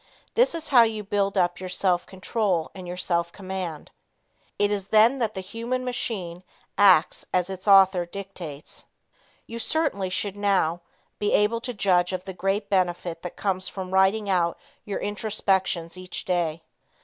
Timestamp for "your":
1.59-1.69, 2.87-2.97, 14.85-14.99